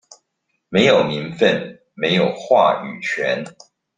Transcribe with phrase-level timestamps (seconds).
[0.69, 3.45] 沒有名份，沒有話語權